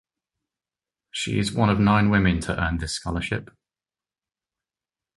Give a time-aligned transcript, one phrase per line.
[1.11, 3.51] She is one of nine women to earn this scholarship.